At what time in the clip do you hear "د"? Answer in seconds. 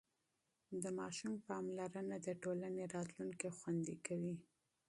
0.83-0.85, 2.25-2.27